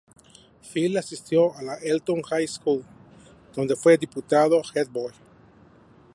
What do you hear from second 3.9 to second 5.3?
Diputado Head Boy.